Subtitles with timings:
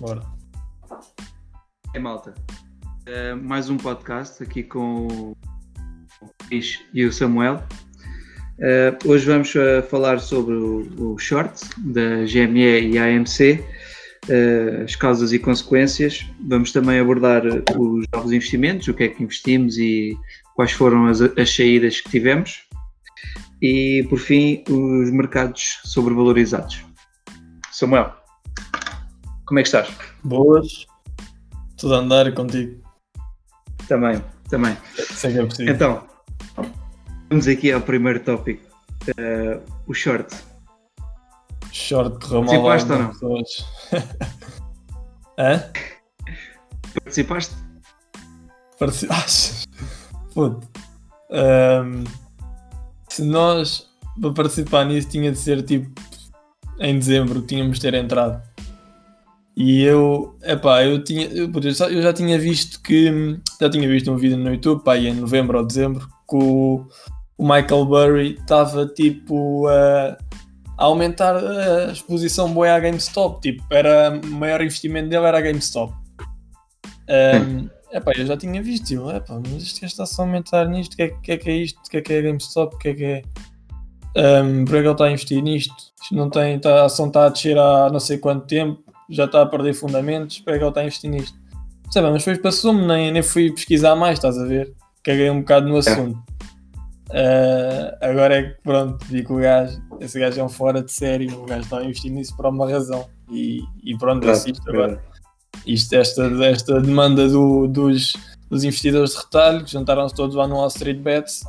[0.00, 0.22] Bora.
[1.94, 2.34] É malta.
[3.06, 5.36] Uh, mais um podcast aqui com o
[6.50, 7.62] Luís e o Samuel.
[8.58, 13.62] Uh, hoje vamos uh, falar sobre o, o short da GME e AMC,
[14.82, 16.26] as causas e consequências.
[16.48, 17.42] Vamos também abordar
[17.78, 20.16] os novos investimentos, o que é que investimos e
[20.54, 22.62] quais foram as, as saídas que tivemos.
[23.60, 26.82] E por fim, os mercados sobrevalorizados.
[27.70, 28.19] Samuel,
[29.50, 29.88] como é que estás?
[30.22, 30.86] Boas.
[31.76, 32.80] Tudo a andar contigo.
[33.88, 34.76] Também, também.
[34.94, 35.74] Sei que é possível.
[35.74, 36.06] Então,
[37.28, 38.64] vamos aqui ao primeiro tópico.
[39.08, 40.32] Uh, o short.
[41.72, 43.08] Short correu mal Participaste ou não?
[43.08, 43.66] pessoas.
[45.36, 45.64] Hã?
[46.94, 47.54] Participaste?
[48.78, 49.68] Participaste?
[50.32, 50.68] Puto.
[51.32, 52.04] Ahm,
[53.08, 55.90] se nós, para participar nisso, tinha de ser tipo
[56.78, 58.48] em dezembro, tínhamos de ter entrado.
[59.62, 64.16] E eu, epá, eu tinha, eu, eu já- tinha visto que, já tinha visto um
[64.16, 66.86] vídeo no YouTube, pá, em novembro ou dezembro, que o,
[67.36, 70.16] o Michael Burry estava tipo a,
[70.78, 75.42] a aumentar a exposição boa à GameStop, tipo, era, o maior investimento dele era a
[75.42, 75.92] GameStop.
[77.10, 80.96] Um, epá, eu já tinha visto, eu, epá, mas isto está-se a aumentar nisto, o
[80.96, 82.78] que, é, que é que é isto, o que é que é a GameStop, o
[82.78, 83.22] que é que é...
[84.16, 85.74] Um, por que é que ele está a investir nisto?
[86.02, 89.24] Isto não tem, tá, a ação está a descer há não sei quanto tempo, já
[89.24, 91.38] está a perder fundamentos, para que ele está a investir nisto?
[91.90, 94.72] Sabe, mas depois passou-me, nem, nem fui pesquisar mais, estás a ver?
[95.02, 96.18] Caguei um bocado no assunto.
[97.12, 100.92] Ah, agora é que pronto, vi que o gajo, esse gajo é um fora de
[100.92, 103.06] série, o gajo está a investir nisso por uma razão.
[103.30, 105.02] E, e pronto, é isto agora.
[105.66, 108.12] Isto, esta, esta demanda do- dos,
[108.48, 111.44] dos investidores de retalho, que juntaram-se todos lá no Wall Street Bets.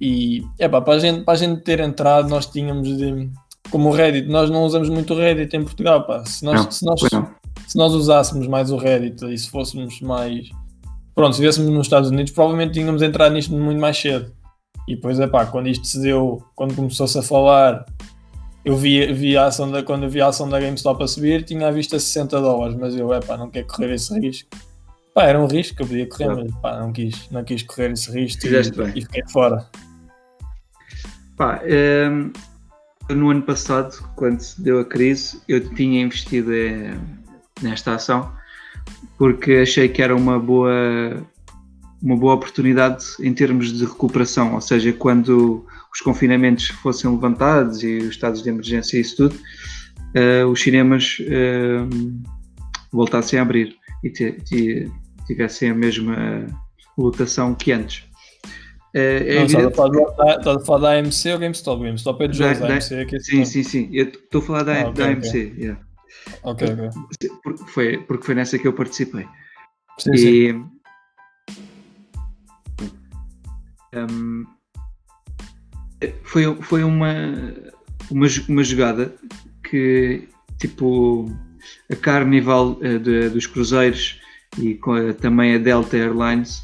[0.00, 3.28] E é para a, gente, para a gente ter entrado, nós tínhamos de.
[3.70, 6.06] Como o Reddit, nós não usamos muito o Reddit em Portugal.
[6.06, 6.24] Pá.
[6.24, 7.00] Se, nós, Não, se, nós,
[7.66, 10.48] se nós usássemos mais o Reddit e se fôssemos mais.
[11.14, 14.32] Pronto, se estivéssemos nos Estados Unidos, provavelmente tínhamos entrado nisto muito mais cedo.
[14.86, 17.84] E depois, é pá, quando isto se deu, quando começou-se a falar,
[18.64, 21.42] eu vi, vi a ação da, quando eu vi a ação da GameStop a subir,
[21.44, 24.48] tinha a vista 60 dólares, mas eu, é pá, não quero correr esse risco.
[25.14, 26.44] Pá, era um risco que eu podia correr, Claro.
[26.44, 29.66] mas pá, não quis, não quis correr esse risco e, e fiquei fora.
[31.36, 32.30] Pá, ehm,
[33.10, 36.96] no ano passado, quando se deu a crise, eu tinha investido eh,
[37.62, 38.32] nesta ação
[39.16, 41.26] porque achei que era uma boa,
[42.00, 47.98] uma boa oportunidade em termos de recuperação, ou seja, quando os confinamentos fossem levantados e
[47.98, 49.36] os estados de emergência e isso tudo,
[50.14, 52.22] eh, os cinemas ehm,
[52.92, 54.90] voltassem a abrir e ti-
[55.26, 56.46] tivessem a mesma
[56.96, 58.07] lotação que antes.
[58.94, 61.82] Eh, é não, estás a evidente- falar da- estás a falar da AMC ou GameStop?
[61.82, 63.88] GameStop é de jogos, Da- da- AMC é que é Sim, sim, sim.
[63.92, 65.10] Eu estou a falar da, Ah, ok, da.
[65.10, 65.80] AMC, yeah.
[66.42, 66.88] Ok, ok.
[67.42, 69.26] porque, foi, porque foi nessa que eu participei.
[69.98, 70.26] Sim, sim.
[70.28, 70.78] e
[73.94, 74.44] Hum,
[76.22, 77.12] foi, foi uma,
[78.10, 79.14] uma, uma jogada
[79.68, 80.28] que
[80.58, 81.26] tipo
[81.90, 84.20] a Carnival eh, de- dos cruzeiros
[84.58, 86.62] e a- também a Delta Airlines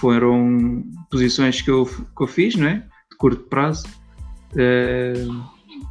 [0.00, 2.76] foram posições que eu, que eu fiz, não é?
[3.10, 3.86] De curto prazo,
[4.56, 5.26] eh,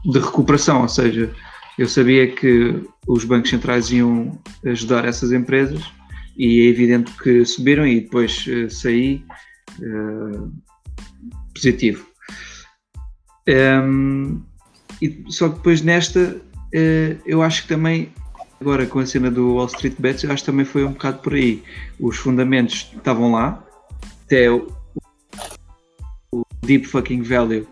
[0.05, 1.31] de recuperação, ou seja,
[1.77, 5.81] eu sabia que os bancos centrais iam ajudar essas empresas
[6.37, 9.23] e é evidente que subiram e depois eh, saí
[9.81, 10.39] eh,
[11.53, 12.05] positivo.
[13.47, 14.39] Ehm,
[15.01, 16.41] e só que depois nesta,
[17.25, 18.11] eu acho que também,
[18.59, 21.19] agora com a cena do Wall Street Bets, eu acho que também foi um bocado
[21.19, 21.63] por aí.
[21.99, 23.63] Os fundamentos estavam lá,
[24.27, 24.67] até o,
[26.33, 27.65] o Deep Fucking Value,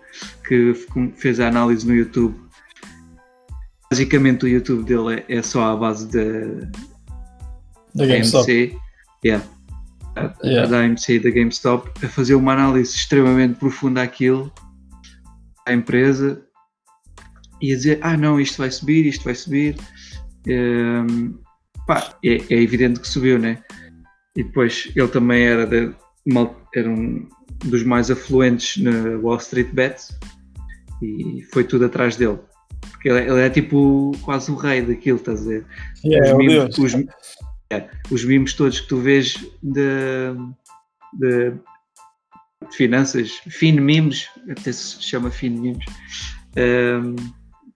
[0.48, 0.74] que
[1.18, 2.34] fez a análise no YouTube.
[3.92, 6.68] Basicamente, o YouTube dele é, é só à base da
[7.94, 8.04] Da.
[8.04, 8.76] AMC,
[9.24, 9.46] yeah,
[10.70, 14.52] da AMC da GameStop, a fazer uma análise extremamente profunda àquilo,
[15.68, 16.42] à empresa,
[17.62, 19.76] e a dizer, ah não, isto vai subir, isto vai subir.
[20.48, 21.36] Ehm,
[21.88, 23.62] pá, é, é evidente que subiu, né?
[24.36, 25.94] E depois ele também era, de,
[26.74, 27.28] era um
[27.66, 30.18] dos mais afluentes na Wall Street Bets
[31.02, 32.40] e foi tudo atrás dele.
[32.92, 35.66] Porque ele, é- ele é tipo quase o rei daquilo, estás a dizer?
[36.04, 36.94] Yeah, os, é o mimos, os,
[37.72, 40.34] é, os mimos todos que tu vês de,
[41.14, 45.86] de, de finanças, fin mimos, até se chama fin mimos,
[46.56, 47.16] ehm,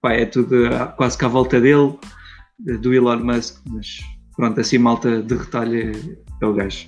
[0.02, 1.98] pá, é tudo ah, quase que à volta dele,
[2.60, 4.00] do Elon Musk, mas
[4.36, 5.92] pronto, assim malta de retalho é,
[6.42, 6.88] é o gajo.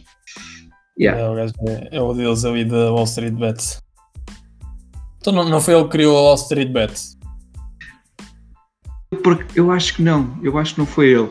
[1.00, 1.20] Yeah.
[1.22, 3.82] É, o gajo é, é o Deus ali da Wall Street Bets.
[5.20, 7.18] Então não, não foi ele que criou a Wall Street Bets?
[9.24, 11.30] Porque eu acho que não, eu acho que não foi ele.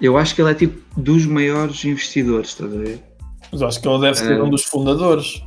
[0.00, 3.02] Eu acho que ele é tipo dos maiores investidores, estás a ver?
[3.52, 4.42] Mas acho que ele deve ser É.
[4.42, 5.42] um dos fundadores.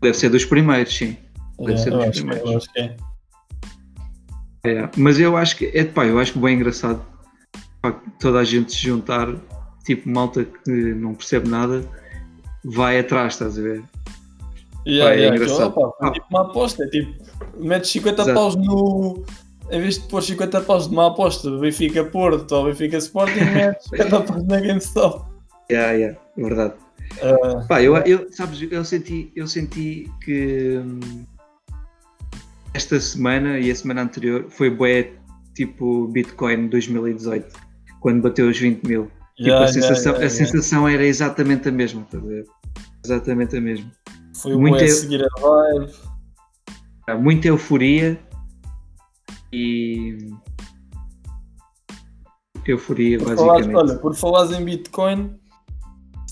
[0.00, 1.16] Deve ser dos primeiros, sim.
[1.58, 2.50] Deve É, ser eu, dos acho que, primeiros.
[2.50, 2.96] eu acho que é.
[4.66, 7.02] É, mas eu acho que é pá, eu acho que bem engraçado
[7.80, 9.26] pá, toda a gente se juntar,
[9.90, 11.84] tipo malta que não percebe nada,
[12.64, 13.82] vai atrás, estás a ver?
[14.86, 15.70] Yeah, Pá, é yeah, engraçado.
[15.70, 17.24] aquilo, opa, tipo uma aposta, é tipo,
[17.58, 18.34] metes 50 Exato.
[18.34, 19.24] paus no.
[19.70, 24.20] Em vez de pôr 50 paus numa aposta, Benfica Porto ou Benfica Sporting, metes 50
[24.20, 25.24] paus na GameStop.
[25.70, 26.74] Yeah, yeah, é verdade.
[27.22, 31.24] Ah, Pá, eu, eu, sabes, eu senti, eu senti que hum,
[32.74, 35.12] esta semana e a semana anterior foi bué
[35.54, 37.52] tipo Bitcoin 2018,
[38.00, 39.10] quando bateu os 20 mil.
[39.40, 42.44] Tipo, yeah, a sensação, yeah, yeah, a sensação era exatamente a mesma, estás a ver?
[43.02, 43.90] Exatamente a mesma.
[44.36, 45.28] Foi muito a eu- seguir a.
[47.06, 48.20] Há muita euforia
[49.50, 50.28] e
[52.66, 53.74] euforia Por basicamente.
[53.74, 55.34] olha, por falares em Bitcoin,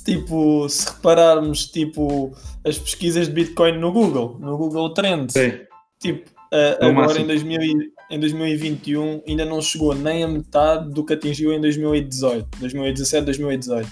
[0.04, 2.32] tipo, se repararmos tipo,
[2.64, 5.52] as pesquisas de Bitcoin no Google, no Google Trends, Sim,
[5.98, 7.24] tipo, ah, No agora máximo.
[7.24, 11.60] em, 2000 e- em 2021 ainda não chegou nem a metade do que atingiu em
[11.60, 13.90] 2018, 2017, 2018.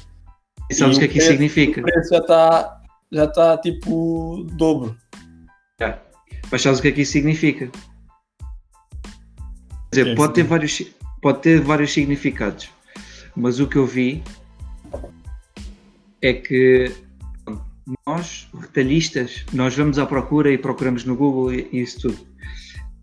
[0.71, 1.81] E sabes o que é que isso significa?
[1.81, 2.83] O preço já está
[3.13, 4.97] já está tipo dobro.
[6.51, 7.71] Mas sabes o que é que isso significa?
[9.93, 10.83] Quer dizer, que pode ter, vários,
[11.23, 12.69] pode ter vários significados,
[13.35, 14.23] mas o que eu vi
[16.23, 16.93] é que
[18.07, 22.36] nós, retalhistas, nós vamos à procura e procuramos no Google e isso tudo.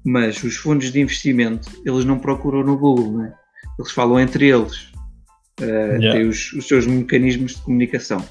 [0.05, 3.33] Mas os fundos de investimento, eles não procuram no Google, não é?
[3.79, 4.91] Eles falam entre eles.
[5.61, 5.65] Uh,
[5.99, 6.13] Yeah.
[6.13, 8.25] Têm os, os seus mecanismos de comunicação.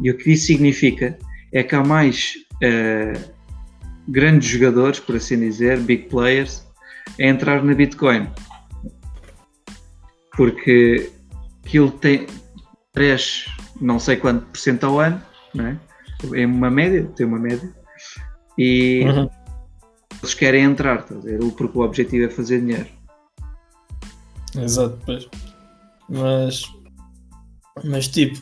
[0.00, 1.16] E o que isso significa
[1.52, 3.32] é que há mais uh,
[4.08, 6.66] grandes jogadores, por assim dizer, big players,
[7.18, 8.28] a entrar na Bitcoin.
[10.36, 11.10] Porque
[11.64, 12.26] aquilo tem
[12.94, 13.44] cresce
[13.80, 15.22] não sei quanto por cento ao ano,
[15.54, 15.76] não é?
[16.34, 17.72] É uma média, tem uma média.
[18.56, 19.30] E Uhum.
[20.22, 21.38] Eles querem entrar, ver?
[21.56, 22.88] porque o objetivo é fazer dinheiro.
[24.56, 25.28] Exato, pois.
[26.08, 26.62] Mas,
[27.84, 28.40] mas tipo,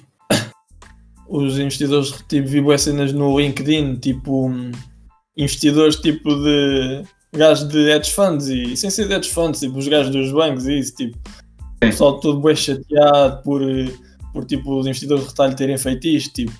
[1.28, 4.50] os investidores, tipo, vi bué cenas no LinkedIn, tipo,
[5.36, 7.02] investidores tipo de
[7.32, 10.66] gajos de hedge funds e sem ser de hedge funds, tipo, os gajos dos bancos
[10.66, 13.92] e isso, tipo, o pessoal todo bué chateado por, eh,
[14.32, 16.52] por tipo, os investidores de retalho terem feito isto, tipo,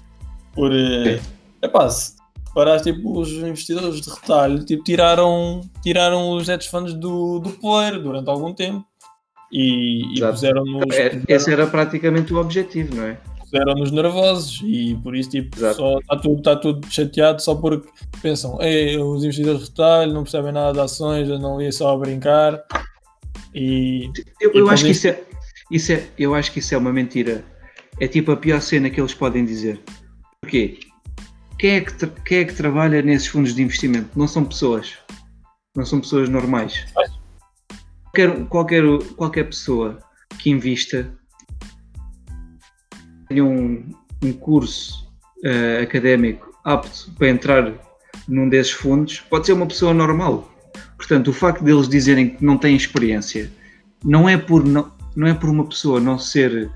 [0.53, 1.21] por, é
[1.63, 2.16] epá, se
[2.57, 8.01] reparares, tipo, os investidores de retalho, tipo, tiraram, tiraram os hedge funds do, do player
[8.01, 8.85] durante algum tempo
[9.53, 13.19] e, e puseram-nos É, esse era praticamente o objetivo, não é?
[13.41, 15.77] puseram-nos nervosos e por isso tipo, Exato.
[15.77, 17.89] só está tudo, tá tudo chateado só porque
[18.21, 21.97] pensam, Ei, os investidores de retalho não percebem nada de ações, andam ali só a
[21.99, 22.61] brincar
[23.55, 24.11] e
[24.41, 25.21] Eu, E eu acho que podem- isso é,
[25.71, 27.45] isso é, eu acho que isso é uma mentira.
[28.01, 29.81] É tipo a pior cena que eles podem dizer.
[30.43, 30.79] Porquê?
[31.59, 34.11] Quem é que, quem é que trabalha nesses fundos de investimento?
[34.17, 34.95] Não são pessoas.
[35.75, 36.87] Não são pessoas normais.
[38.05, 38.83] Qualquer, qualquer,
[39.17, 39.99] qualquer pessoa
[40.39, 41.11] que invista
[43.29, 43.89] tenha um,
[44.23, 45.11] um curso
[45.45, 47.73] eh, académico apto para entrar
[48.29, 50.51] num desses fundos, pode ser uma pessoa normal.
[50.97, 53.51] Portanto, o facto deles dizerem que não têm experiência
[54.05, 56.71] não é por, não, não é por uma pessoa não ser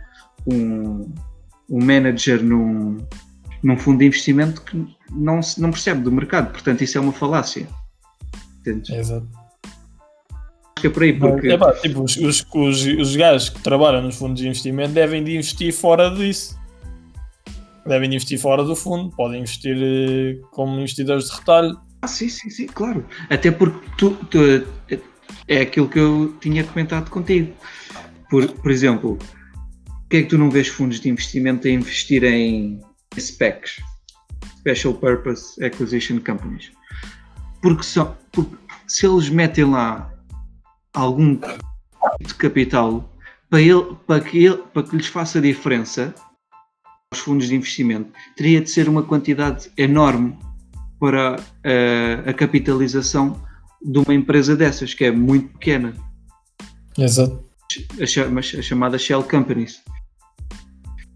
[0.46, 1.12] um,
[1.68, 2.98] um manager num,
[3.62, 6.50] num fundo de investimento que não, se- não percebe do mercado.
[6.52, 7.66] Portanto, isso é uma falácia.
[8.60, 8.90] Entendes?
[8.90, 9.26] exato.
[9.32, 13.60] Acho que é por aí, porque É pá, tipo, os, os, os, os gajos que
[13.60, 16.58] trabalham nos fundos de investimento devem de investir fora disso.
[17.86, 21.78] Devem de investir fora do fundo, podem investir eh, como investidores de retalho.
[22.02, 23.04] Ah, sim, sim, sim, claro.
[23.28, 24.66] Até porque tu, tu-
[25.48, 27.52] é aquilo que eu tinha comentado contigo.
[28.30, 29.18] Por, por exemplo,
[30.08, 32.80] que é que tu não vês fundos de investimento a investir em
[33.20, 33.80] SPACs?
[34.58, 36.70] Special Purpose Acquisition Companies.
[37.62, 40.12] Porque, só, porque se eles metem lá
[40.94, 41.64] algum tipo
[42.20, 43.12] de capital
[43.48, 46.14] para, ele, para, que ele, para que lhes faça diferença
[47.12, 50.38] aos fundos de investimento, teria de ser uma quantidade enorme
[50.98, 53.42] para a, a capitalização
[53.82, 55.94] de uma empresa dessas, que é muito pequena,
[56.98, 57.42] Exato.
[58.00, 59.82] a, chama- a chamada Shell Companies.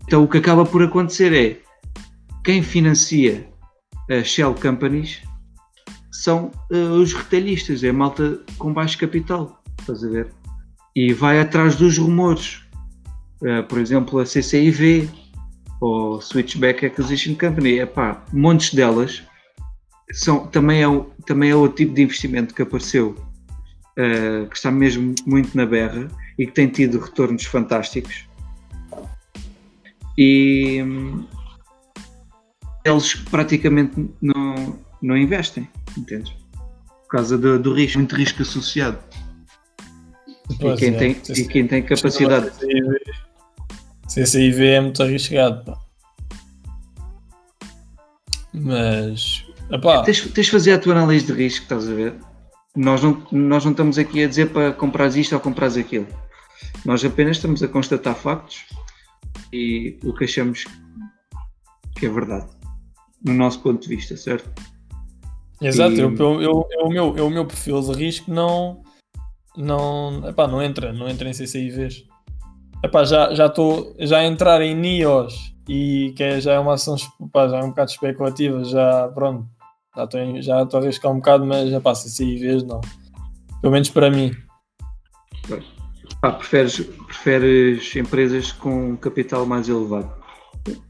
[0.04, 1.63] Então o que acaba por acontecer é
[2.44, 3.48] quem financia
[4.10, 5.22] as Shell Companies
[6.12, 10.28] são eh, os retalhistas, é a malta com baixo capital, estás a ver?
[10.94, 12.62] E vai atrás dos rumores.
[13.42, 15.08] Eh, por exemplo, a CCIV
[15.80, 19.22] ou Switchback Acquisition Company, epá, montes delas
[20.12, 23.16] são, também, é, o- também é outro tipo de investimento que apareceu,
[23.98, 26.08] eh, que está mesmo muito na berra
[26.38, 28.26] e que tem tido retornos fantásticos.
[30.16, 31.24] E hum,
[32.84, 36.32] eles praticamente não, não investem, entendes?
[37.02, 38.98] Por causa do, do risco, muito risco associado.
[40.60, 42.50] Pois e, quem é, tem, sim, e quem tem capacidade.
[44.08, 45.78] CCIV é muito arriscado, pá.
[48.52, 52.14] Mas, epá, Tens, tens de fazer a tua análise de risco, estás a ver?
[52.76, 56.06] Nós não, nós não estamos aqui a dizer para comprar isto ou comprar aquilo.
[56.84, 58.64] Nós apenas estamos a constatar factos
[59.52, 60.64] e o que achamos
[61.96, 62.48] que é verdade,
[63.24, 64.48] no nosso ponto de vista, certo?
[65.60, 68.82] exato, e- eu, eu, eu, eu- o meu, eu, o meu perfil de risco não,
[69.56, 72.04] não, epá, não entra, não entra em CCIVs.
[72.84, 76.74] Epá, já já estou já a entrar em NIOS e que é- já é uma
[76.74, 79.46] ação epá, já é um bocado especulativa, já pronto,
[79.96, 82.80] já estou já estou a arriscar um bocado, mas já passa CCIVs não.
[83.62, 84.32] Pelo menos para mim.
[86.20, 90.10] Pá, preferes, preferes empresas com capital mais elevado.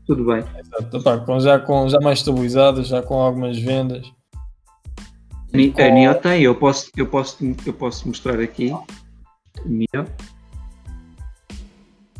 [0.07, 0.45] Tudo bem.
[0.59, 4.07] Exato, com, já, com, já mais estabilizadas, já com algumas vendas.
[5.53, 8.73] Ni- Com- A NIO tem, eu posso, eu posso, eu posso mostrar aqui.
[9.65, 10.07] NIO.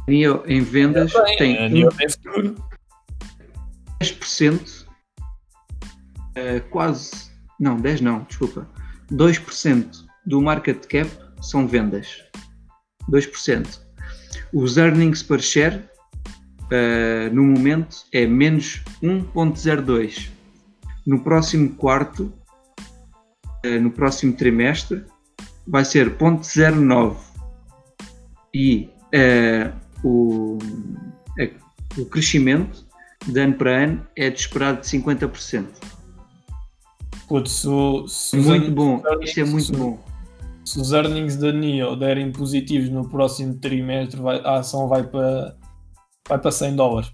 [0.07, 2.55] NIO em vendas tem a um NIO tem futuro.
[4.01, 4.87] 10%,
[6.35, 8.69] eh, quase, não, 10 não, desculpa,
[9.11, 11.11] 2% do market cap
[11.41, 12.23] são vendas.
[13.09, 13.81] 2%.
[14.53, 15.89] Os earnings per share,
[16.75, 20.31] eh, no momento, é menos 1.02.
[21.07, 22.33] No próximo quarto,
[23.63, 25.05] eh, no próximo trimestre,
[25.67, 27.17] vai ser 0.09.
[28.55, 29.71] E eh,
[30.03, 30.59] o,
[31.39, 31.53] eh,
[31.99, 32.85] o crescimento
[33.27, 35.67] de ano para ano é de esperado de 50%.
[37.29, 39.99] Putz, se, o- se os Muito bom, earnings- isto é muito se- bom.
[40.65, 45.55] Se os earnings da NIO derem positivos no próximo trimestre, vai- a ação vai para
[46.29, 47.13] vai para 100 dólares.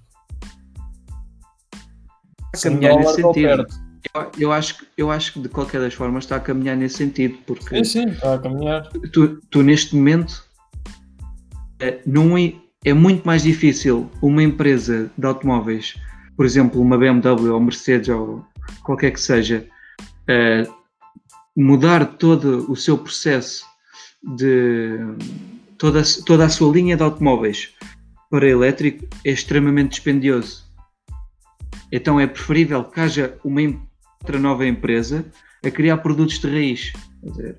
[2.53, 3.91] a 100 caminhar nesse dólares ou sentido.
[4.15, 6.97] Eu, eu acho, que- eu acho que de qualquer das formas está a caminhar nesse
[6.97, 8.89] sentido, porque Sim, sim, está a caminhar.
[9.13, 10.43] tu, tu neste momento
[11.81, 15.95] eh, não é, é muito mais difícil uma empresa de automóveis,
[16.37, 18.45] por exemplo, uma BMW ou Mercedes ou
[18.83, 19.67] qualquer que seja,
[20.27, 20.67] eh,
[21.57, 23.65] mudar todo o seu processo
[24.37, 24.99] de
[25.79, 27.75] toda, toda a sua linha de automóveis
[28.31, 30.65] para elétrico é extremamente dispendioso.
[31.93, 33.61] Então é preferível que haja uma
[34.21, 35.25] outra nova empresa
[35.65, 36.93] a criar produtos de raiz.
[37.23, 37.57] Quer dizer,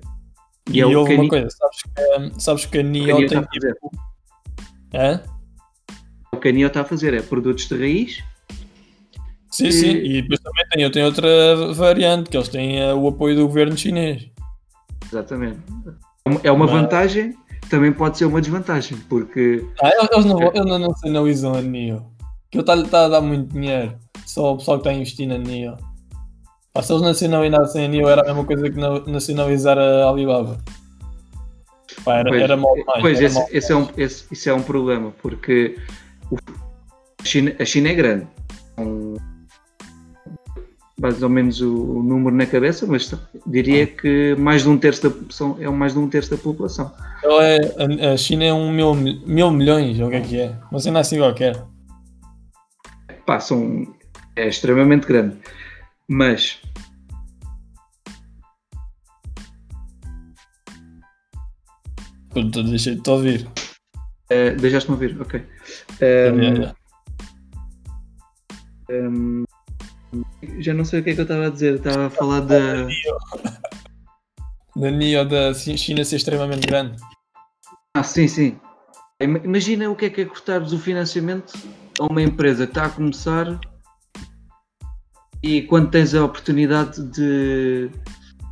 [0.70, 3.42] E, é o houve uma coisa, sabes que, sabes que a NIO tem está a
[3.44, 3.74] fazer.
[3.74, 3.90] tipo.
[4.94, 5.22] Hã?
[6.32, 8.24] O que a NIO está a fazer é produtos de raiz.
[9.50, 11.28] Sim, E- sim, e depois também tem, tem outra
[11.74, 14.30] variante, que eles têm eh, o apoio do governo chinês.
[15.06, 15.58] Exatamente.
[16.42, 17.36] É uma Mas- vantagem,
[17.72, 21.60] também pode ser uma desvantagem, porque Ah, eles não, eles não, não se analisam a
[21.62, 22.04] NIO.
[22.50, 23.94] Que ele está a dar muito dinheiro.
[24.26, 25.76] Só o pessoal que está a investir na NIO.
[26.72, 30.58] Pá, se eles nacionalizassem a NIO era a mesma coisa que na- nacionalizar a Alibaba.
[32.04, 33.00] Pá, era, Pois, era mal demais.
[33.00, 35.76] pois esse, mal esse é um, esse- isso é um problema, porque
[36.30, 36.36] o-
[37.20, 38.26] a, China, a China é grande.
[38.78, 39.16] Um,
[41.02, 43.12] mais ou menos o, o número na cabeça, mas
[43.44, 46.92] diria que mais de um terço da população é mais de um terço da população.
[47.24, 50.56] Ele é, a, China é um mil, mil milhões, ou o que é que é?
[50.70, 51.60] Não é assim qualquer.
[53.26, 53.84] Pá, são,
[54.36, 55.36] é extremamente grande.
[56.06, 56.60] Mas
[62.32, 63.48] deixei de ouvir.
[64.30, 65.40] eh, deixaste-me ouvir, ok.
[65.40, 65.44] Um,
[66.00, 66.74] É,
[68.88, 69.08] é.
[69.08, 69.44] um,
[70.58, 72.86] já não sei o que é que eu estava a dizer, estava a falar da.
[74.74, 76.96] Da NIO da China ser extremamente grande.
[77.94, 78.58] Ah, sim, sim.
[79.20, 81.52] Ima- Imagina o que é que é cortares o financiamento
[82.00, 83.60] a uma empresa que está a começar
[85.42, 87.90] e quando tens a oportunidade de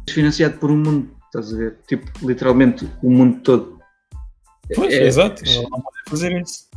[0.06, 1.78] ser financiado por um mundo, estás a ver?
[1.88, 3.80] Tipo, literalmente o mundo todo.
[4.74, 5.42] Pois, É- exato.
[5.42, 6.68] Ele não pode fazer isso.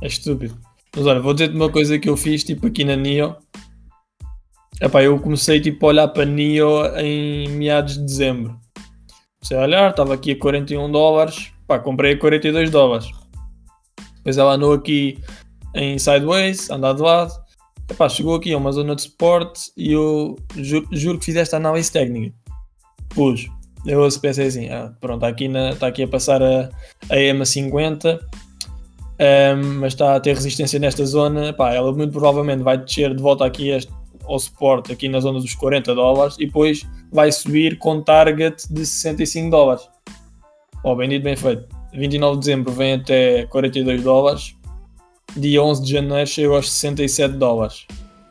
[0.00, 0.56] É estúpido.
[0.94, 3.34] Mas olha, vou dizer-te uma coisa que eu fiz, tipo, aqui na NIO.
[4.80, 8.56] Epá, eu comecei, tipo, a olhar para NIO em meados de dezembro.
[9.40, 11.50] Comecei a olhar, estava aqui a 41 dólares.
[11.66, 13.08] Pá, comprei a 42 dólares.
[14.18, 15.18] Depois ela andou aqui
[15.74, 17.32] em sideways, andar de lado.
[17.90, 21.56] Epá, chegou aqui a uma zona de suporte e eu juro, juro que fiz esta
[21.56, 22.34] análise técnica.
[23.10, 23.46] Pus.
[23.86, 26.68] Eu pensei assim, ah, pronto, está aqui, na- está aqui a passar a,
[27.08, 28.18] a EMA 50,
[29.20, 31.52] ehm, mas está a ter resistência nesta zona.
[31.52, 33.92] Pá, ela muito provavelmente vai descer de volta aqui a este-
[34.26, 38.84] ao suporte, aqui na zona dos 40 dólares, e depois vai subir com target de
[38.84, 39.88] 65 dólares.
[40.84, 41.66] Ó, bem dito, bem feito.
[41.92, 44.54] 29 de dezembro vem até 42 dólares,
[45.36, 47.86] dia 11 de janeiro chega aos 67 dólares.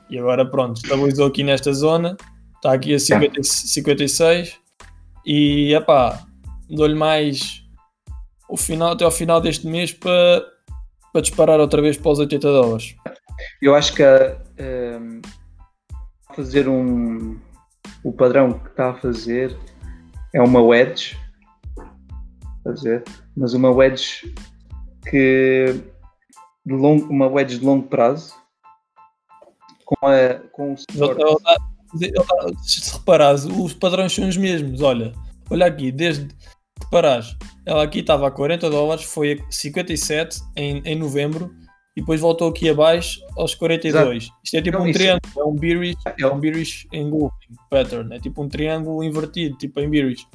[0.09, 2.15] E agora pronto, estabilizou aqui nesta zona,
[2.55, 4.55] está aqui a 50, 56
[5.25, 6.23] e epá,
[6.69, 7.63] dou-lhe mais
[8.47, 10.45] o final, até ao final deste mês para,
[11.11, 12.95] para disparar outra vez para os 80 dólares.
[13.61, 15.21] Eu acho que um,
[16.35, 17.39] fazer um
[18.03, 19.57] o padrão que está a fazer
[20.33, 21.17] é uma wedge
[22.63, 23.03] fazer,
[23.37, 24.33] mas uma wedge
[25.09, 25.81] que
[26.65, 28.33] de longo, uma wedge de longo prazo
[29.85, 31.21] com, a, com o suporte.
[32.63, 34.81] Se reparares, os padrões são os mesmos.
[34.81, 35.13] Olha,
[35.49, 36.35] olha aqui, desde que
[36.83, 41.55] reparares, ela aqui estava a 40 dólares, foi a 57 em, em novembro
[41.95, 44.23] e depois voltou aqui abaixo aos 42.
[44.23, 44.39] Exato.
[44.43, 48.43] Isto é tipo um triângulo, é um bearish, é um bearish engulfing pattern, é tipo
[48.43, 50.27] um triângulo invertido, tipo em bearish.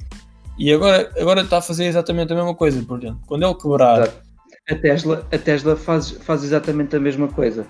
[0.57, 3.19] E agora, agora está a fazer exatamente a mesma coisa, por dentro.
[3.27, 4.01] Quando ele quebrar.
[4.01, 4.31] Exato.
[4.69, 7.65] A Tesla, a Tesla faz, faz exatamente a mesma coisa.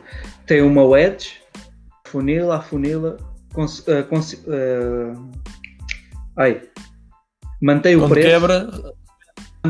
[0.45, 1.41] Tem uma wedge,
[2.05, 3.17] funila, afunila,
[3.53, 5.29] cons, uh, cons, uh,
[6.37, 6.61] ai,
[7.61, 8.27] mantém o Quando preço.
[8.27, 8.69] Quebra...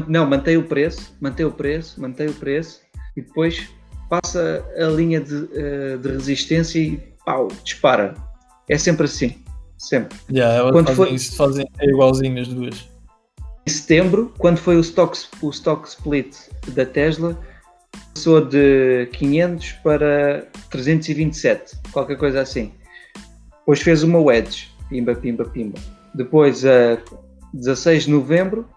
[0.08, 2.82] Não, mantém o preço, mantém o preço, mantém o preço
[3.16, 3.70] e depois
[4.12, 8.14] passa a linha de, uh, de resistência e pau, dispara.
[8.70, 9.42] É sempre assim.
[9.78, 10.18] Sempre.
[10.30, 11.16] Yeah, Quando fazem, foi...
[11.16, 12.92] isso, fazem é igualzinho as duas
[13.68, 16.36] em setembro, quando foi o stock, o stock split
[16.70, 17.38] da Tesla,
[18.14, 22.72] passou de 500 para 327, qualquer coisa assim.
[23.60, 25.80] Depois fez uma wedge, pimba, pimba, pimba.
[26.16, 26.98] Depois, a
[27.54, 28.68] 16 de novembro,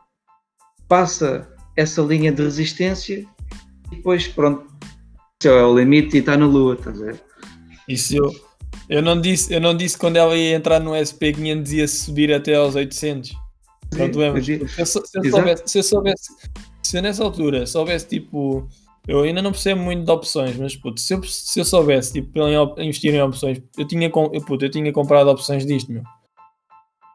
[0.86, 3.24] passa essa linha de resistência
[3.90, 4.66] e depois, pronto,
[5.48, 7.22] é o limite e está na lua, estás a ver?
[7.88, 8.30] Isso eu,
[8.88, 12.54] eu, não disse, eu não disse quando ela ia entrar no SP500 ia subir até
[12.54, 13.34] aos 800.
[13.90, 14.44] Pronto, lembras?
[14.44, 16.32] Se, eu, se, eu soubesse, se eu soubesse,
[16.82, 18.68] se eu nessa altura soubesse tipo.
[19.06, 22.38] Eu ainda não percebo muito de opções, mas puto, se, eu, se eu soubesse tipo,
[22.38, 22.54] em
[22.86, 26.02] investir em opções, eu tinha, eu, puto, eu tinha comprado opções disto, meu.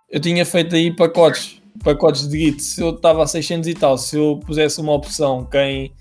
[0.08, 2.62] Eu tinha feito aí pacotes, pacotes de Git.
[2.62, 5.92] Se eu estava a 600 e tal, se eu pusesse uma opção que em,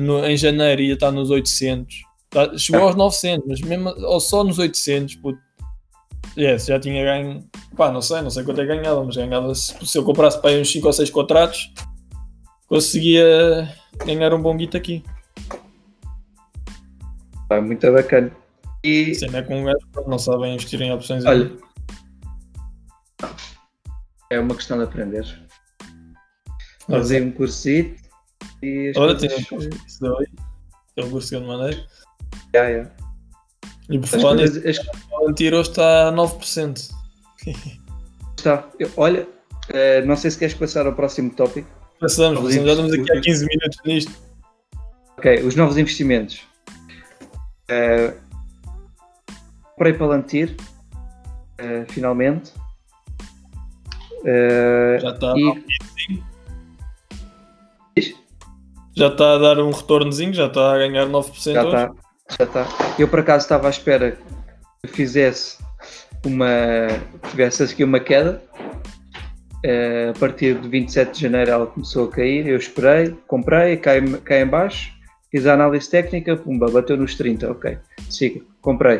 [0.00, 4.44] no, em janeiro ia estar nos 800, tá, chegou aos 900, mas mesmo ou só
[4.44, 5.38] nos 800, puto,
[6.36, 7.44] yes, já tinha ganho
[7.76, 10.50] Pá, não sei, não sei quanto é ganhava, mas ganhava se, se eu comprasse para
[10.50, 11.72] aí uns 5 ou 6 contratos,
[12.68, 13.68] conseguia
[14.04, 15.04] ganhar um bom guito aqui.
[17.48, 18.30] Pá, muito bacana.
[18.84, 19.14] E...
[19.14, 21.24] Sim, é com um gajo não sabem investir em opções.
[21.24, 21.50] Olha,
[24.30, 25.26] é uma questão de aprender.
[26.86, 28.03] Fazer um cursito
[28.64, 28.92] e.
[28.96, 29.68] Olha, tem um curso
[30.00, 30.26] daí.
[30.96, 31.84] É o me mandei.
[32.54, 32.90] Yeah, yeah.
[33.90, 34.60] E por falar nisso,
[35.12, 36.90] o Antiro está a 9%.
[38.38, 38.68] Está.
[38.78, 41.68] Eu, olha, uh, não sei se queres passar ao próximo tópico.
[42.00, 44.12] Passamos, já estamos aqui há 15 minutos nisto.
[45.18, 46.42] Ok, os novos investimentos.
[47.70, 48.14] Uh,
[49.72, 50.56] comprei Palantir,
[51.60, 52.52] uh, finalmente.
[54.20, 56.33] Uh, já está e...
[58.96, 61.76] Já está a dar um retornozinho, já está a ganhar 9% já hoje.
[61.76, 61.94] Está,
[62.38, 62.94] já está.
[62.98, 64.16] Eu por acaso estava à espera
[64.82, 65.58] que fizesse
[66.24, 66.48] uma
[67.30, 68.40] tivesse aqui uma queda.
[69.64, 74.02] Uh, a partir de 27 de janeiro ela começou a cair, eu esperei, comprei, cai,
[74.18, 74.92] cai em baixo,
[75.30, 77.78] fiz a análise técnica, pumba, bateu nos 30, ok,
[78.10, 78.98] siga, comprei.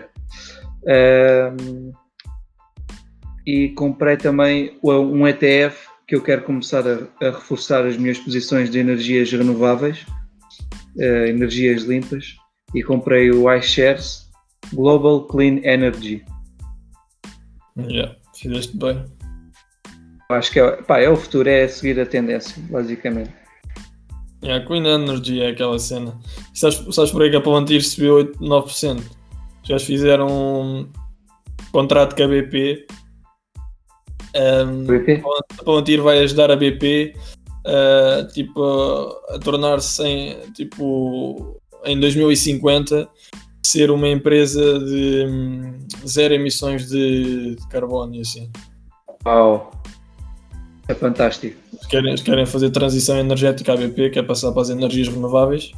[0.84, 1.92] Uh,
[3.46, 8.70] e comprei também um ETF que eu quero começar a, a reforçar as minhas posições
[8.70, 10.04] de energias renováveis,
[10.96, 12.36] uh, energias limpas,
[12.74, 14.28] e comprei o iShares
[14.72, 16.24] Global Clean Energy.
[17.78, 19.04] Yeah, fizeste bem.
[20.30, 23.32] Acho que é, pá, é o futuro, é seguir a tendência, basicamente.
[24.42, 26.18] Yeah, Clean Energy é aquela cena.
[26.52, 29.02] E sabes, sabes por aí que a Palantir subiu 8, 9%?
[29.62, 30.92] Já fizeram um
[31.72, 32.86] contrato com a BP.
[34.34, 35.22] Um, BP?
[35.58, 37.14] A Palantir vai ajudar a BP
[37.66, 43.08] uh, tipo, a, a tornar-se em, tipo, em 2050
[43.64, 48.50] ser uma empresa de hum, zero emissões de, de carbono e assim.
[49.24, 49.70] Uau!
[50.86, 51.58] É fantástico.
[51.88, 55.72] Querem, querem fazer transição energética à BP, que é passar para as energias renováveis.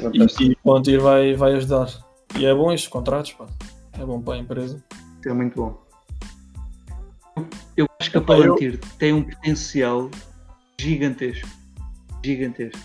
[0.00, 0.42] Fantástico.
[0.42, 1.88] E, e Pontir vai, vai ajudar.
[2.38, 3.46] E é bom estes contratos, pá.
[3.98, 4.82] É bom para a empresa.
[5.24, 5.85] É muito bom.
[8.06, 8.88] Acho que a Palantir eu...
[8.98, 10.08] tem um potencial
[10.80, 11.48] gigantesco.
[12.24, 12.78] Gigantesco.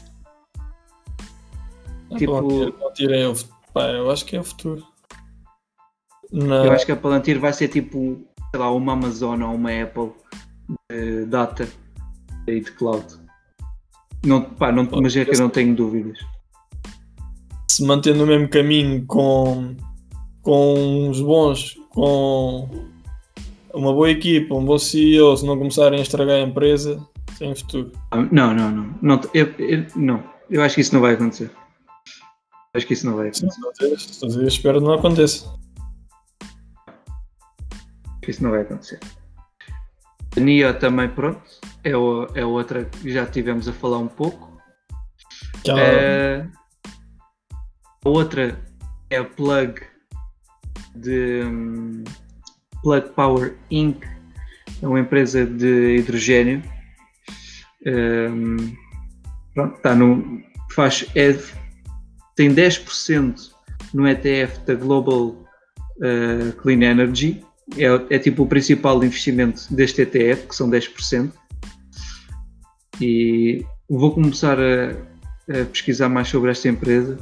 [2.11, 2.71] A tipo...
[2.71, 3.35] Palantir é o
[3.71, 4.83] Pá, eu acho que é o futuro.
[6.31, 6.65] Não.
[6.65, 10.11] Eu acho que a Palantir vai ser tipo, sei lá, uma Amazon ou uma Apple
[10.89, 11.69] de data
[12.47, 13.05] e de cloud.
[14.25, 16.17] Não, pá, não, mas é que eu não tenho dúvidas.
[17.69, 19.75] Se manter no mesmo caminho com,
[20.41, 22.89] com uns bons, com
[23.73, 27.05] uma boa equipa, um bom CEO, se não começarem a estragar a empresa,
[27.37, 27.91] tem futuro.
[28.11, 28.95] Ah, Não, não, não.
[29.01, 30.23] Não, eu, eu- não.
[30.49, 31.51] eu acho que isso não vai acontecer.
[32.73, 33.49] Acho que isso não vai acontecer.
[33.51, 35.53] Sim, talvez, espero que não aconteça.
[38.27, 38.99] Isso não vai acontecer.
[40.37, 41.41] A NIO também, pronto,
[41.83, 44.49] é, o- é outra que já tivemos a falar um pouco.
[45.67, 46.47] Há- Eh,
[48.05, 48.59] a outra
[49.09, 49.81] é a Plug
[50.95, 52.03] de hum,
[52.83, 54.03] Plug Power Inc.
[54.81, 56.61] É uma empresa de hidrogênio.
[57.85, 58.75] Hum,
[59.53, 60.41] pronto, está no,
[60.71, 61.37] faz, é,
[62.35, 63.51] tem 10%
[63.93, 65.35] no ETF da Global
[66.01, 67.43] eh, Clean Energy.
[67.77, 71.31] É, é tipo o principal investimento deste ETF, que são 10%.
[72.99, 74.91] E vou começar a,
[75.49, 77.17] a pesquisar mais sobre esta empresa.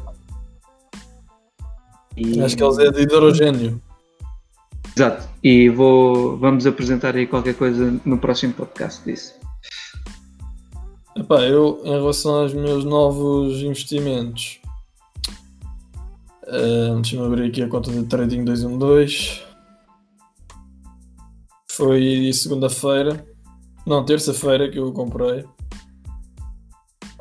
[2.17, 3.81] E- Acho que eles é de hidrogênio.
[4.99, 5.29] Exato.
[5.41, 9.33] E vou, vamos apresentar aí qualquer coisa no próximo podcast disso.
[11.15, 14.59] Epá, eu, em relação aos meus novos investimentos,
[16.47, 19.41] eh, deixa-me abrir aqui a conta de Trading 212.
[21.71, 23.25] Foi segunda-feira,
[23.87, 25.45] não, terça-feira que eu comprei.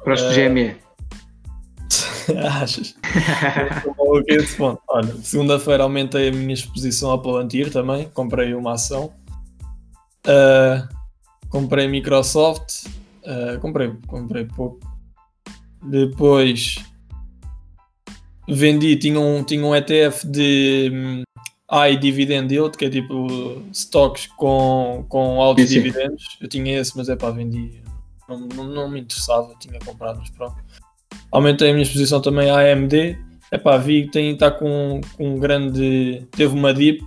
[0.05, 0.88] Gosto Eh, de GME.
[2.62, 2.95] Achas?
[4.88, 9.12] Olha, segunda-feira aumentei a minha exposição ao Palantir também, comprei uma ação.
[10.27, 10.88] Ah,
[11.49, 12.87] comprei Microsoft,
[13.25, 14.81] ah, comprei, comprei pouco.
[15.83, 16.77] Depois
[18.49, 21.23] vendi, tinha um, tinha um ETF de hum,
[21.71, 25.83] high dividend yield, que é tipo stocks com, com altos Sim, sim.
[25.83, 26.38] dividendos.
[26.41, 27.83] Eu tinha esse, mas é pá, vendi.
[28.29, 30.57] Não, não, não me interessava, tinha comprado, mas pronto.
[31.31, 33.19] Aumentei a minha exposição também à AMD.
[33.53, 36.27] Epá, vi que tem, está com, com um grande.
[36.33, 37.03] Teve uma dip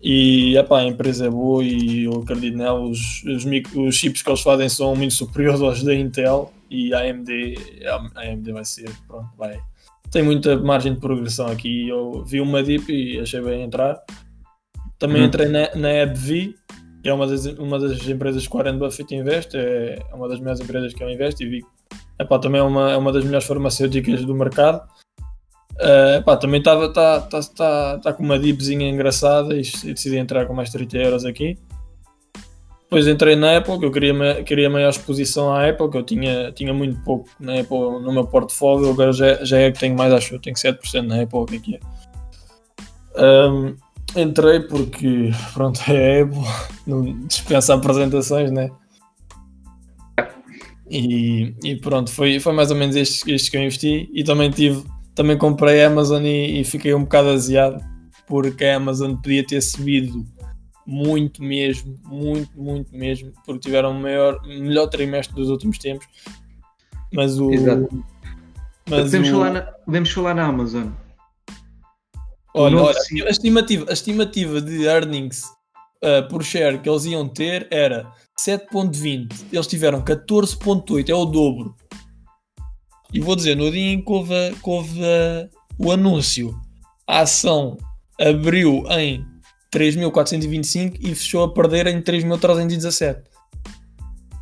[0.00, 2.80] e epá, a empresa é boa e eu acredito nela.
[2.80, 6.92] Os, os, micro- os chips que eles fazem são muito superiores aos da Intel e
[6.94, 7.54] a AMD,
[8.14, 8.90] a AMD vai ser.
[9.06, 9.58] Pronto, vai.
[10.10, 11.88] Tem muita margem de progressão aqui.
[11.88, 14.00] Eu vi uma dip e achei bem entrar.
[14.98, 15.26] Também Uhum.
[15.28, 15.88] entrei na, na
[17.02, 20.40] que é uma das, uma das empresas que o Warren Buffett investe, é uma das
[20.40, 21.64] melhores empresas que eu investo e vi
[22.20, 24.82] Epá, também é uma, é uma das melhores farmacêuticas do mercado.
[25.80, 30.16] Eh, epá, também estava tá, tá, tá, tá com uma dipzinha engraçada e, e decidi
[30.16, 31.56] entrar com mais 30 euros aqui.
[32.82, 36.50] Depois entrei na Apple, que eu queria, queria maior exposição à Apple, que eu tinha,
[36.52, 40.10] tinha muito pouco na Apple no meu portfólio, agora já, já é que tenho mais,
[40.10, 41.80] acho que eu tenho 7% na Apple, o que é que é.
[43.14, 43.76] Ahm,
[44.16, 46.40] entrei porque, pronto, é a Apple,
[46.86, 48.70] não dispensa apresentações, né?
[50.90, 54.08] E, e pronto, foi, foi mais ou menos estes, estes que eu investi.
[54.12, 57.82] E também tive, também comprei a Amazon e, e fiquei um bocado aziado
[58.26, 60.24] porque a Amazon podia ter subido
[60.86, 66.06] muito mesmo, muito, muito mesmo, porque tiveram o maior, melhor trimestre dos últimos tempos.
[67.12, 67.50] Mas o.
[67.52, 68.04] Exato.
[68.88, 70.88] Mas Podemos, o- falar na, podemos falar na Amazon.
[72.54, 75.44] Olha, olha, a, estimativa, a estimativa de earnings
[76.02, 79.46] uh, por share que eles iam ter era 7.20.
[79.52, 81.74] Eles tiveram 14.8, é o dobro.
[83.12, 85.00] E vou dizer, no dia em que houve, que houve
[85.78, 86.54] o anúncio,
[87.06, 87.78] a ação
[88.20, 89.24] abriu em
[89.74, 93.22] 3.425 e fechou a perder em 3.317.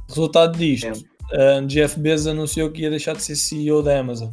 [0.08, 4.30] Resultado disto, uh, Jeff Bezos anunciou que ia deixar de ser CEO da Amazon.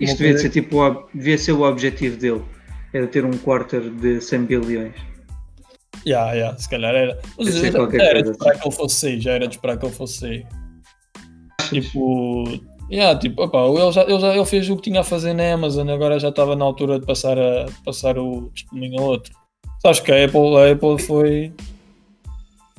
[0.00, 2.42] Isto devia ser, tipo, devia ser o objetivo dele.
[2.92, 5.11] Era ter um quarter de 100 bilhões.
[6.04, 7.18] Ya, ya, se calhar era.
[7.38, 9.86] Mas já, já era de coisa esperar que ele fosse já era de esperar que
[9.86, 10.46] ele fosse.
[11.68, 12.44] Tipo,
[12.90, 15.54] yeah, tipo opa, ele, já, ele, já, ele fez o que tinha a fazer na
[15.54, 19.32] Amazon, agora já estava na altura de passar, a, passar o testemunho a outro.
[19.80, 21.52] Sabes que a Apple, a Apple foi.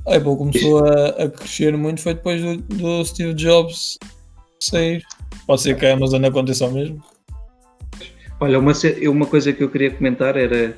[0.06, 3.98] A Apple começou a, a crescer muito, foi depois do, do Steve Jobs
[4.60, 5.04] sair.
[5.48, 7.02] Pode ser que a Amazon aconteça o mesmo.
[8.40, 8.74] Olha, uma,
[9.10, 10.76] uma coisa que eu queria comentar era.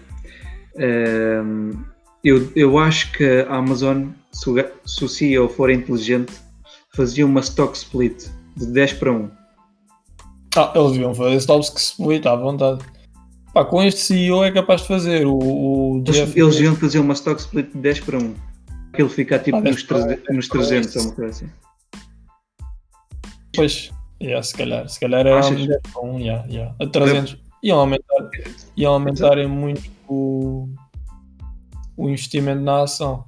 [0.77, 1.71] ehm,
[2.25, 6.33] eu, eu acho que a Amazon, se o, ga- se o CEO for inteligente,
[6.93, 9.29] fazia uma stock split de 10 para 1.
[10.57, 12.83] Ah, eles deviam fazer stops que split à vontade.
[13.53, 15.25] Pá, com este CEO é capaz de fazer.
[15.27, 18.33] O, o Eles, eles deviam fazer uma stock split de 10 para 1.
[18.91, 21.31] Para ele ficar tipo Ah, 10 nos, para 1, 300, nos 300 ou uma coisa
[21.31, 21.49] assim.
[23.55, 25.59] Pois, yeah, se calhar, se calhar era Achas?
[26.01, 26.75] um, yeah, yeah.
[26.81, 27.37] a 300.
[27.63, 28.29] Iam aumentar,
[28.77, 30.69] iam aumentarem muito o,
[31.97, 33.25] o investimento na ação.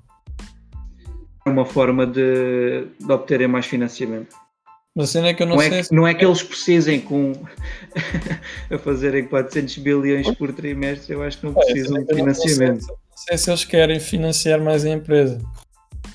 [1.45, 4.35] É uma forma de, de obterem mais financiamento.
[4.95, 6.25] Mas a cena é que eu não, Não sei é, se que, não é que
[6.25, 7.33] eles precisem com
[8.71, 12.25] a fazerem 400 bilhões por trimestre, eu acho que não a precisam é de eu
[12.25, 12.87] não- sei- financiamento.
[12.87, 15.39] Não sei se eles querem financiar mais a empresa.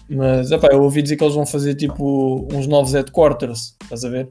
[0.09, 4.09] Mas epá, eu ouvi dizer que eles vão fazer tipo uns novos headquarters, estás a
[4.11, 4.29] ver?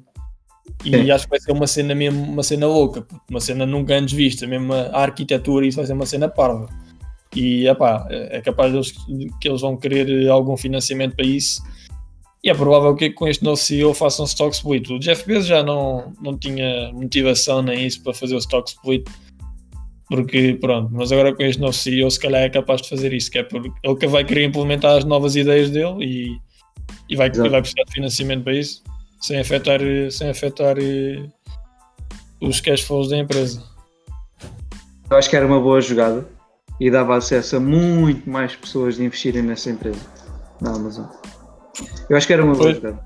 [0.86, 1.12] E Sim.
[1.12, 4.46] acho que vai ser uma cena mesmo, uma cena louca, uma cena nunca antes vista,
[4.46, 6.68] mesmo a arquitetura, isso vai ser uma cena parva.
[7.36, 8.92] E epá, é é capaz deles,
[9.40, 11.62] que eles vão querer algum financiamento para isso.
[12.44, 14.90] E é provável que com este novo CEO façam stock split.
[14.90, 19.08] O Jeff Bezos já não, não tinha motivação nem isso para fazer o stock split.
[20.08, 23.32] Porque pronto, mas agora com este novo CEO se calhar é capaz de fazer isso,
[23.32, 26.38] que é porque ele que vai querer implementar as novas ideias dele e,
[27.08, 27.50] e, vai, Exato.
[27.50, 28.84] vai precisar de financiamento para isso,
[29.22, 31.24] sem afetar, eh, sem afetar eh,
[32.42, 33.64] os cash flows da empresa.
[35.10, 36.28] Eu acho que era uma boa jogada
[36.82, 40.00] e dava acesso a muito mais pessoas de investirem nessa empresa,
[40.60, 41.06] na Amazon.
[42.10, 43.00] Eu acho que era uma boa jogada.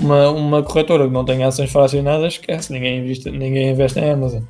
[0.00, 4.44] Uma, uma corretora que não tem ações fracionadas, esquece, ninguém investe, ninguém investe em Amazon.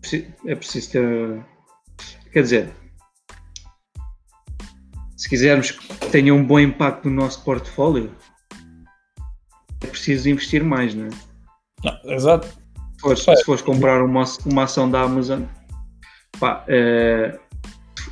[0.00, 1.44] Preci- É preciso ter.
[2.32, 2.72] Quer dizer,
[5.16, 8.12] se quisermos que tenha um bom impacto no nosso portfólio,
[9.82, 11.10] é preciso investir mais, não é?
[11.84, 12.46] Não, exato.
[12.46, 13.36] Se fores, É.
[13.36, 15.42] se fores comprar uma, uma ação da Amazon,
[16.38, 17.38] pá, eh,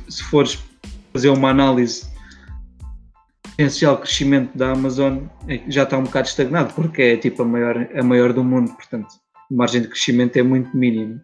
[0.09, 0.59] se fores
[1.13, 2.09] fazer uma análise
[3.43, 7.87] potencial crescimento da Amazon, eh, já está um bocado estagnado, porque é tipo a maior,
[7.95, 11.21] a maior do mundo, portanto, a margem de crescimento é muito mínima.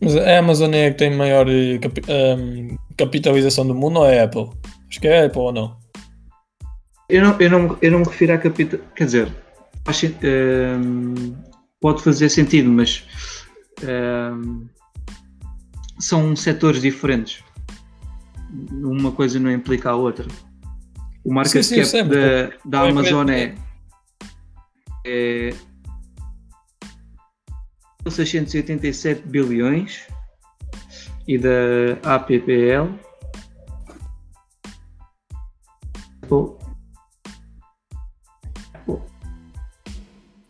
[0.00, 4.06] Mas a Amazon é a que tem maior eh, capi- ehm, capitalização do mundo ou
[4.06, 4.50] é a Apple?
[4.88, 5.76] Acho que é a Apple ou não?
[7.08, 8.80] Eu não, eu não, eu não me refiro à capital.
[8.94, 9.32] Quer dizer,
[9.84, 11.34] faz sen- ehm,
[11.80, 13.04] pode fazer sentido, mas
[13.82, 14.66] ehm,
[15.98, 17.42] são setores diferentes.
[18.72, 20.26] Uma coisa não implica a outra.
[21.24, 23.54] O market Sim, sim, cap sei, mas da, da é Amazon que- é,
[25.06, 25.54] é
[28.08, 30.06] 687 bilhões
[31.26, 32.94] e da APPL
[36.22, 36.56] Apple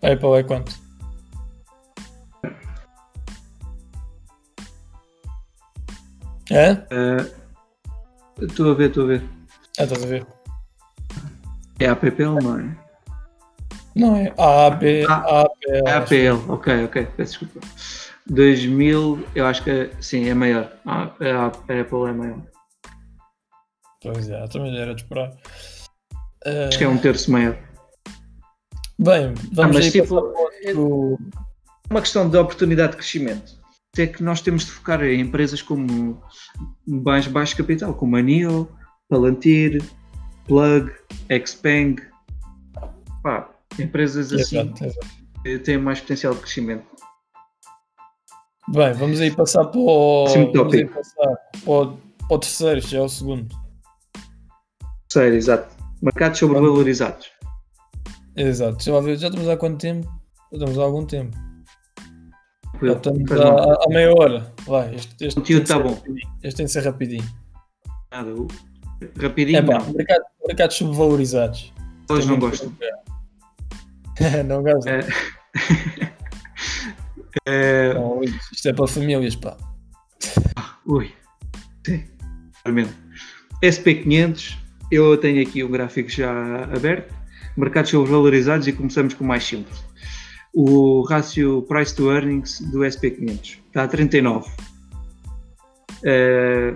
[0.02, 0.86] Apple é quanto?
[6.50, 6.70] É?
[6.90, 7.30] Eh,
[8.42, 9.22] Estou a ver, estou a ver.
[9.78, 10.26] Ah, estás a ver?
[11.78, 12.76] É a APPL, não é?
[13.94, 17.66] Não é A, B, Ah, A, P, É APL, ok, ok, peço desculpa.
[18.26, 20.70] 2000, eu acho que sim, é maior.
[20.85, 21.04] A,
[21.46, 22.42] Apple é maior.
[24.02, 25.32] Pois é, também era de esperar.
[26.68, 27.56] Acho que é um terço maior.
[28.98, 30.18] Bem, vamos mas aí tipo,
[30.64, 30.72] É
[31.90, 33.59] uma questão de oportunidade de crescimento.
[33.98, 36.22] É que nós temos de focar em empresas como
[36.87, 38.68] mais baixo capital, como a NIO,
[39.09, 39.82] Palantir,
[40.46, 40.92] Plug,
[41.46, 41.96] Xpeng.
[43.22, 46.85] Pá, empresas assim Exato, têm mais potencial de crescimento.
[48.68, 52.98] Bem, vamos aí passar para o, vamos aí passar para o, para o terceiro, já
[52.98, 53.54] é o segundo.
[55.11, 55.74] Sério, exato.
[56.02, 57.30] Mercados sobrevalorizados.
[58.37, 60.06] Exato, já, já estamos há quanto tempo?
[60.52, 61.37] Já estamos há algum tempo.
[62.82, 62.92] Eu.
[62.96, 64.52] estamos há meia hora.
[64.66, 65.94] Vai, este, este O conteúdo tem de ser tá bom.
[65.94, 66.28] rapidinho.
[66.42, 67.24] Este tem de ser rapidinho.
[68.10, 68.30] Nada,
[69.20, 71.72] Rapidinho, É pá, mercado, mercados subvalorizados.
[72.10, 72.40] Eles não que-
[74.44, 74.92] não gostam.
[74.94, 75.06] É.
[77.48, 79.56] É, Não, isto é para famílias, pá.
[80.86, 81.12] Ui.
[81.86, 82.02] Sim.
[82.64, 82.92] Realmente.
[83.62, 84.56] SP500,
[84.90, 87.14] eu tenho aqui o gráfico já aberto.
[87.56, 89.84] Mercados sobrevalorizados e começamos com o mais simples.
[90.58, 94.50] O rácio price to earnings do SP500 está a 39.
[96.02, 96.74] Eh,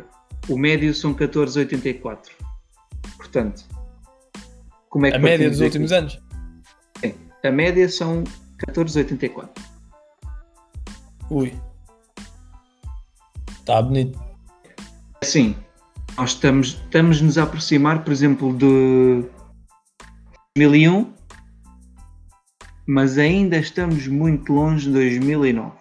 [0.50, 2.18] o médio são 14,84.
[3.16, 3.64] Portanto,
[4.90, 6.20] como é que A média dos últimos anos.
[7.42, 8.22] A média são
[8.68, 9.48] 14,84.
[11.30, 11.54] Ui.
[13.60, 14.20] Está bonito.
[15.22, 15.56] Assim,
[16.18, 19.24] nós estamos, estamos nos a aproximar, por exemplo, de
[20.54, 21.19] 2001,
[22.90, 25.78] mas ainda estamos muito longe de 2009.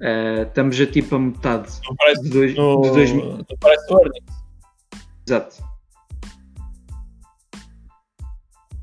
[0.00, 3.38] Eh, estamos a tipo a metade No price, de, dois, no, de 2000.
[3.38, 4.44] no price to earnings.
[5.26, 5.64] Exato.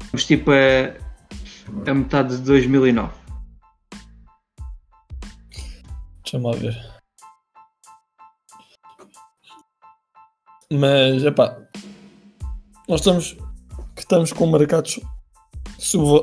[0.03, 3.13] Estamos tipo a, a metade de 2009.
[6.23, 6.95] Deixa-me lá ver.
[10.73, 11.57] Mas, epá,
[12.89, 13.37] nós estamos,
[13.95, 14.99] que estamos com mercados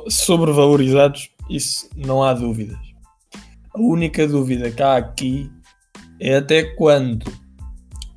[0.08, 2.78] sobrevalorizados, isso não há dúvidas.
[3.74, 5.50] A única dúvida que há aqui
[6.20, 7.24] é até quando.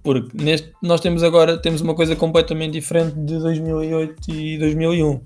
[0.04, 5.22] Porque neste, nós temos agora temos uma coisa completamente diferente de 2008 e 2001.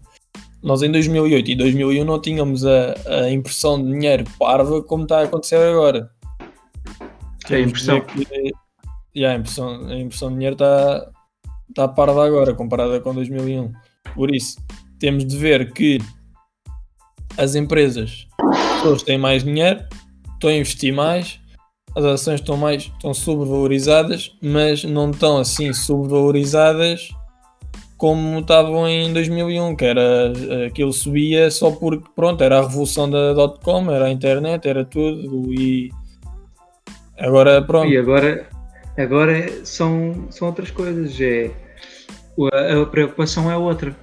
[0.62, 5.20] Nós em 2008 e 2001 não tínhamos a, a impressão de dinheiro parva como está
[5.20, 6.10] a acontecer agora.
[7.50, 8.02] É a impressão.
[8.02, 8.28] Que,
[9.16, 9.88] yeah, a impressão.
[9.88, 11.12] A impressão de dinheiro está,
[11.70, 13.72] está parva agora comparada com 2001.
[14.16, 14.58] Por isso,
[15.00, 16.00] temos de ver que
[17.40, 18.28] as empresas,
[18.76, 19.84] pessoas têm mais dinheiro,
[20.34, 21.40] estão a investir mais,
[21.96, 27.10] as ações estão mais estão sobrevalorizadas, mas não estão assim sobrevalorizadas
[27.98, 30.32] como estavam em 2001, que era
[30.68, 35.54] aquilo subia só porque pronto, era a revolução da dot-com, era a internet, era tudo
[35.54, 35.92] e
[37.18, 37.90] agora pronto.
[37.90, 38.48] E agora,
[38.98, 41.52] agora são, são outras coisas, é
[42.82, 43.96] a preocupação é outra.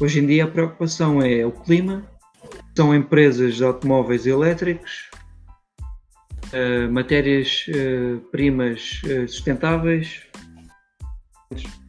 [0.00, 2.02] Hoje em dia a preocupação é o clima,
[2.76, 5.10] são empresas de automóveis elétricos,
[6.52, 10.22] uh, matérias-primas uh, uh, sustentáveis,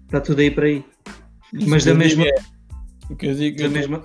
[0.06, 0.84] está tudo aí para aí.
[1.54, 2.26] Isso Mas da mesma.
[2.26, 2.36] É,
[3.10, 4.04] o que eu digo da eu mesma...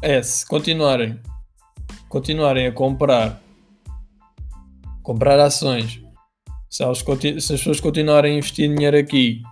[0.00, 1.20] é se continuarem,
[2.08, 3.42] continuarem a comprar,
[5.02, 6.00] comprar ações,
[6.70, 9.42] se, elas, se as pessoas continuarem a investir dinheiro aqui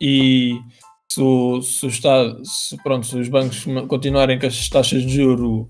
[0.00, 0.58] e
[1.12, 5.16] se o, se o Estado, se, pronto, se os bancos continuarem com as taxas de
[5.16, 5.68] juro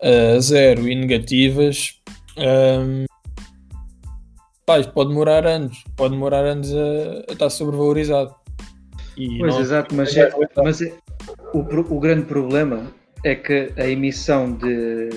[0.00, 2.00] a zero e negativas,
[2.38, 3.04] um,
[4.64, 8.34] pá, isto pode demorar anos, pode demorar anos a, a estar sobrevalorizado.
[9.16, 10.30] E pois, exato, mas, é,
[10.62, 10.92] mas é,
[11.52, 12.92] o, o grande problema
[13.24, 15.08] é que a emissão de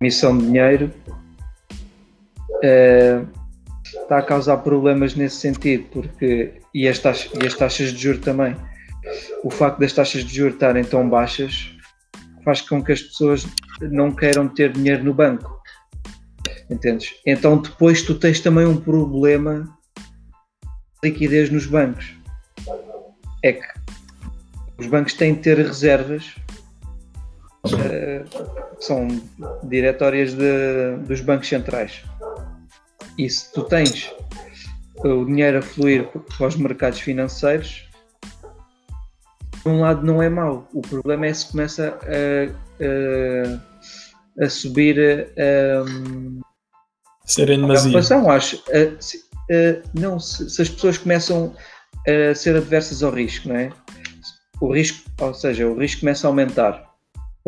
[0.00, 0.92] emissão de dinheiro
[2.62, 3.22] é,
[4.02, 8.20] está a causar problemas nesse sentido, porque e as, taxas, e as taxas de juros
[8.20, 8.56] também.
[9.42, 11.70] O facto das taxas de juros estarem tão baixas
[12.44, 13.46] faz com que as pessoas
[13.80, 15.60] não queiram ter dinheiro no banco.
[16.70, 17.14] Entendes?
[17.26, 19.68] Então depois tu tens também um problema
[21.02, 22.22] de liquidez nos bancos
[23.42, 23.66] é que
[24.78, 26.34] os bancos têm de ter reservas
[27.66, 29.08] uh, são
[29.64, 32.02] diretórias de, dos bancos centrais.
[33.18, 34.10] E se tu tens
[34.96, 37.88] o dinheiro a fluir para os mercados financeiros,
[39.62, 40.68] de um lado não é mau.
[40.72, 42.48] O problema é se começa a,
[44.40, 45.84] a, a subir a,
[47.24, 48.62] Serem a preocupação, acho.
[49.00, 49.22] Se,
[49.94, 51.54] não, se, se, as pessoas começam
[52.06, 53.70] a ser adversas ao risco, não é?
[54.60, 56.90] O risco, ou seja, o risco começa a aumentar.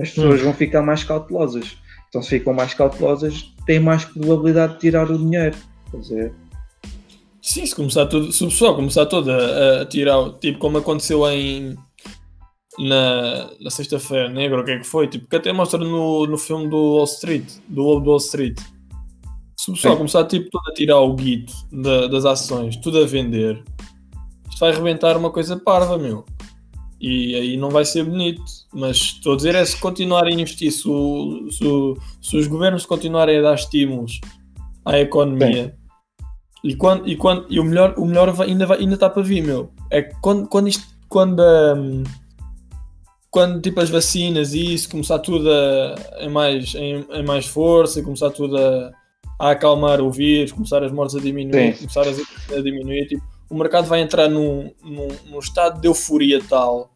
[0.01, 0.45] As pessoas hum.
[0.45, 1.77] vão ficar mais cautelosas.
[2.15, 5.57] Então, se ficam mais cautelosas, têm mais probabilidade de tirar o dinheiro.
[5.91, 6.33] Quer dizer,
[7.43, 11.29] Sim, se começar tudo, se o pessoal começar todo a, a tirar, tipo como aconteceu
[11.29, 11.77] em
[12.79, 15.09] na, na sexta-feira negra, o que é que foi?
[15.09, 18.61] Tipo, que até mostra no, no filme do Wall Street, do Lobo do Wall Street.
[19.57, 19.99] Se o pessoal Sim.
[19.99, 23.61] começar tipo, todo a tirar o guito da, das ações, tudo a vender,
[24.49, 26.25] isto vai rebentar uma coisa parva, meu.
[27.07, 28.43] E aí não vai ser bonito.
[28.73, 32.47] Mas estou a dizer é se continuarem a investir, se, o, se, o, se os
[32.47, 34.23] governos continuarem a dar estímulos
[34.87, 35.77] à economia.
[36.65, 39.23] E, quando, e, quando, e o melhor, o melhor vai, ainda, vai, ainda está para
[39.23, 39.71] vir, meu.
[39.91, 40.95] É que quando, quando isto.
[41.07, 41.43] Quando,
[41.77, 42.03] um,
[43.31, 48.01] quando tipo as vacinas e isso começar tudo a, em, mais, em, em mais força
[48.01, 48.91] e começar tudo a,
[49.39, 51.81] a acalmar o vírus, começar as mortes a diminuir, Sim.
[51.81, 52.19] começar as
[52.51, 56.94] a diminuir, tipo, o mercado vai entrar num, num, num estado de euforia tal.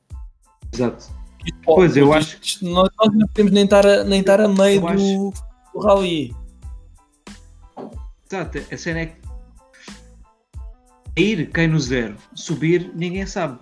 [0.72, 1.18] Exato.
[1.44, 2.38] Isto, pois, eu acho.
[2.42, 5.33] Isto, nós, nós, não podemos nem estar a, nem estar a meio do, acho...
[5.74, 6.35] do rally.
[8.31, 9.28] Exato, a cena é que
[11.16, 13.59] ir cai no zero, subir ninguém sabe.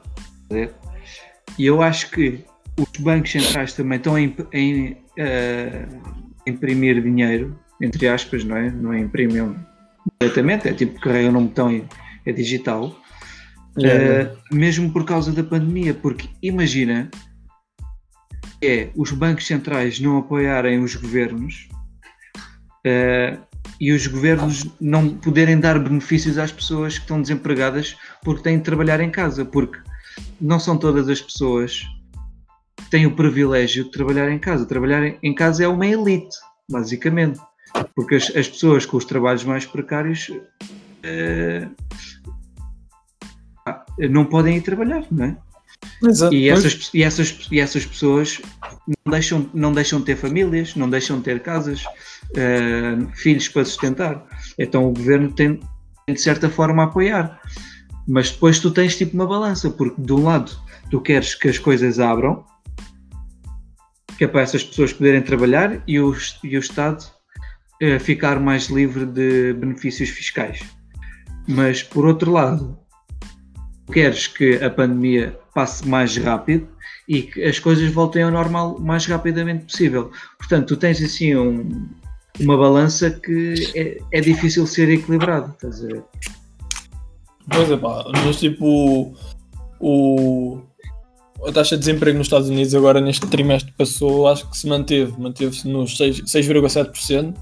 [1.58, 2.44] E eu acho que
[2.78, 8.70] os bancos centrais também estão a, em, uh, imprimir dinheiro, entre aspas, não é?
[8.70, 9.44] Não é imprimir
[10.20, 11.84] diretamente, é tipo carregam num botão e
[12.26, 12.94] é digital,
[13.78, 17.10] uh, mesmo por causa da pandemia, porque imagina
[18.62, 21.68] é os bancos centrais não apoiarem os governos
[22.86, 23.38] uh,
[23.80, 28.64] e os governos não poderem dar benefícios às pessoas que estão desempregadas porque têm de
[28.64, 29.78] trabalhar em casa, porque
[30.40, 31.82] não são todas as pessoas
[32.76, 34.64] que têm o privilégio de trabalhar em casa.
[34.64, 36.36] Trabalhar em casa é uma elite,
[36.70, 37.38] basicamente,
[37.94, 41.70] porque as, as pessoas com os trabalhos mais precários uh,
[43.98, 45.36] não podem ir trabalhar, não é?
[46.02, 46.34] Exato.
[46.34, 48.40] E, essas, e, essas, e essas pessoas
[49.04, 53.64] não deixam, não deixam de ter famílias, não deixam de ter casas, uh, filhos para
[53.64, 54.26] sustentar.
[54.58, 55.60] Então o governo tem,
[56.06, 57.40] tem, de certa forma a apoiar.
[58.06, 60.52] Mas depois tu tens tipo uma balança, porque de um lado
[60.90, 62.44] tu queres que as coisas abram,
[64.16, 67.04] que é para essas pessoas poderem trabalhar e o, e o Estado
[67.82, 70.60] uh, ficar mais livre de benefícios fiscais.
[71.48, 72.78] Mas por outro lado,
[73.92, 76.68] queres que a pandemia passe mais rápido
[77.08, 80.10] e que as coisas voltem ao normal o mais rapidamente possível.
[80.38, 81.88] Portanto, tu tens assim um,
[82.40, 86.04] uma balança que é, é, difícil ser equilibrado, estás a ver?
[87.48, 89.14] Pois é, pá, mas tipo,
[89.78, 90.60] o,
[91.46, 95.12] a taxa de desemprego nos Estados Unidos agora neste trimestre passou, acho que se manteve,
[95.18, 97.34] manteve-se nos 6,7%.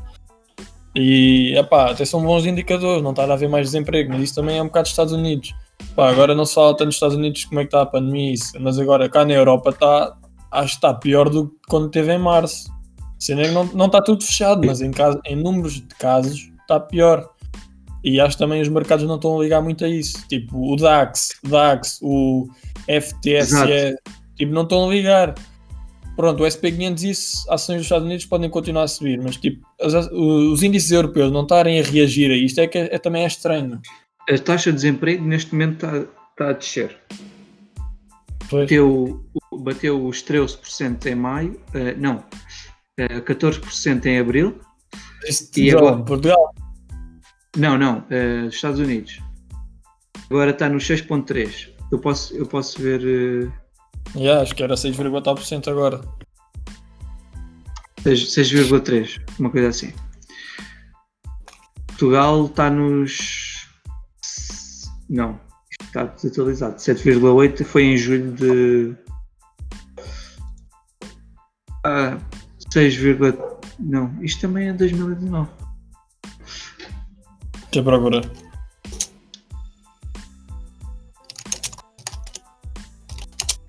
[0.96, 4.58] E epá, até são bons indicadores, não está a haver mais desemprego, mas isso também
[4.58, 5.52] é um bocado dos Estados Unidos.
[5.94, 8.32] Epá, agora não se fala tanto nos Estados Unidos como é que está a pandemia,
[8.32, 10.16] isso, mas agora cá na Europa está,
[10.50, 12.68] acho que está pior do que quando teve em março.
[13.16, 16.80] Sendo que não, não está tudo fechado, mas em, caso, em números de casos está
[16.80, 17.30] pior.
[18.02, 20.26] E acho que também os mercados não estão a ligar muito a isso.
[20.26, 22.48] Tipo, o DAX, o DAX, o
[22.88, 23.96] FTSE,
[24.34, 25.36] tipo, não estão a ligar.
[26.16, 29.66] Pronto, o SP500 e isso, ações dos Estados Unidos podem continuar a subir, mas tipo,
[29.80, 33.22] as, os índices europeus não estarem a reagir a isto é que é, é também
[33.24, 33.80] é estranho.
[34.30, 35.98] A taxa de desemprego neste momento está,
[36.30, 36.98] está a descer.
[38.50, 42.24] Bateu, bateu os 13% em maio, uh, não, uh,
[42.98, 44.60] eh, 14% em abril.
[45.24, 46.54] Este e agora, Portugal?
[47.56, 49.20] Não, não, uh, Estados Unidos.
[50.30, 51.70] Agora está no 6,3%.
[51.92, 53.00] Eu posso, eu posso ver.
[53.00, 53.52] Uh...
[54.18, 56.00] Yeah, acho que era 6,9% agora.
[58.04, 59.92] 6,3%, uma coisa assim.
[61.86, 63.53] Portugal está nos.
[65.08, 65.38] Não,
[65.82, 66.76] está desatualizado.
[66.76, 68.96] 7,8% foi em julho de.
[71.84, 72.18] Ah,
[72.72, 72.96] 6,
[73.78, 75.48] não, isto também é 2019.
[77.70, 78.20] Que é procura?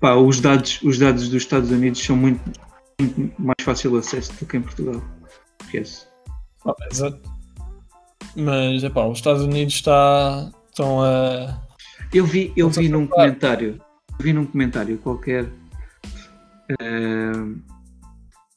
[0.00, 2.40] Pá, os dados, os dados dos Estados Unidos são muito,
[3.00, 5.02] muito mais fácil acesso do que em Portugal.
[5.62, 6.06] Esquece.
[6.64, 7.20] Ah, exato.
[8.36, 11.58] Mas é pá, os Estados Unidos está, estão a.
[12.12, 13.80] Eu vi, eu vi num comentário,
[14.20, 15.44] vi num comentário qualquer.
[16.70, 17.58] Uh,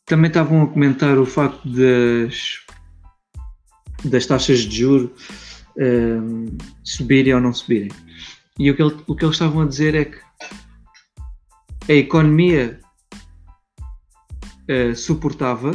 [0.05, 2.59] também estavam a comentar o facto das,
[4.03, 5.11] das taxas de juros
[5.77, 7.91] uh, subirem ou não subirem.
[8.57, 10.19] E o que, ele, o que eles estavam a dizer é que
[11.87, 12.79] a economia
[14.69, 15.71] uh, suportava,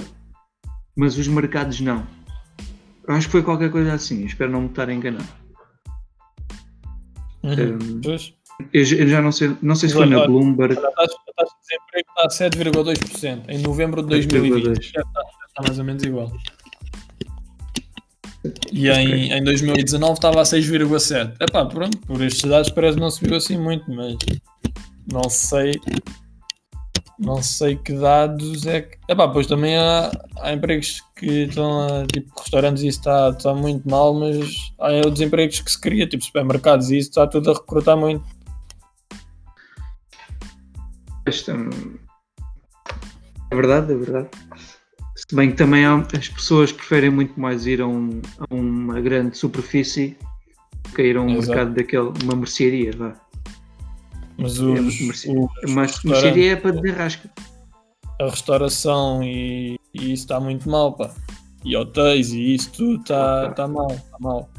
[0.94, 2.06] mas os mercados não.
[3.06, 5.43] Eu acho que foi qualquer coisa assim, espero não me estar a enganar.
[7.44, 8.00] Uhum.
[8.06, 8.18] Um,
[8.72, 10.78] eu, eu, já não sei, não sei se foi na Bloomberg.
[10.78, 14.78] A taxa, a taxa de desemprego está a 7,2% em novembro de 2020.
[14.78, 16.32] Está, está mais ou menos igual.
[18.72, 21.34] E em, em 2019 estava a 6,7.
[21.40, 24.16] Epá, pronto, por estes dados parece que não subiu assim muito, mas
[25.10, 25.72] não sei.
[27.18, 28.98] Não sei que dados é que.
[29.08, 30.10] Epá, pois também há,
[30.40, 32.06] há empregos que estão a.
[32.06, 36.08] Tipo, restaurantes e isso está, está muito mal, mas há outros empregos que se cria,
[36.08, 38.24] tipo supermercados e isso está tudo a recrutar muito.
[43.50, 44.28] É verdade, é verdade.
[45.14, 49.00] Se bem que também há, as pessoas preferem muito mais ir a, um, a uma
[49.00, 50.18] grande superfície
[50.94, 51.48] que ir a um Exato.
[51.48, 53.23] mercado daquele, uma mercearia, vá.
[54.44, 55.32] Mas os, é,
[55.68, 57.30] mas mercearia é para derrasca.
[58.20, 61.10] A restauração e, e, isso está muito mal, pá.
[61.64, 64.50] E hotéis e isso tudo está tá mal, está mal.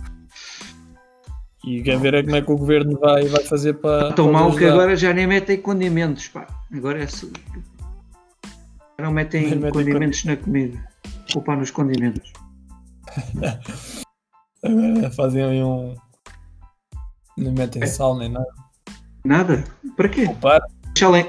[1.63, 4.11] E quer ver é como é que o governo vai, vai fazer para.
[4.13, 6.47] Tão mal que agora já nem metem condimentos, pá.
[6.73, 7.07] Agora é.
[8.99, 10.83] Não metem metem condimentos na comida.
[11.31, 12.33] Culpar nos condimentos.
[15.15, 15.95] Fazem aí um.
[17.37, 17.85] Não metem é.
[17.85, 18.64] sal nem nada.
[19.25, 19.63] Nada?
[19.97, 20.25] Para quê?
[20.25, 20.61] Poupar.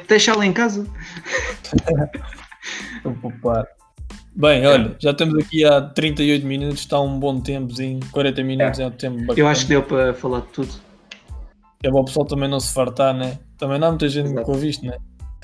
[0.07, 0.87] Deixá-la em casa.
[3.03, 3.67] Vou poupar.
[4.35, 8.83] Bem, olha, já estamos aqui há 38 minutos, está um bom tempozinho, 40 minutos é,
[8.83, 9.39] é um tempo bacana.
[9.39, 10.75] Eu acho que deu para falar de tudo.
[11.83, 13.39] É bom o pessoal também não se fartar, né?
[13.57, 14.45] Também não há muita gente Exato.
[14.45, 14.99] que ouve isto, né?